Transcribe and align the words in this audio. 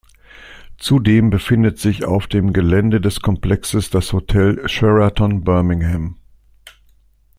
Zudem 0.79 1.29
befindet 1.29 1.77
sich 1.77 2.05
auf 2.05 2.25
dem 2.25 2.53
Gelände 2.53 3.01
des 3.01 3.19
Komplexes 3.21 3.91
das 3.91 4.11
Hotel 4.13 4.59
"Sheraton 4.67 5.43
Birmingham". 5.43 6.15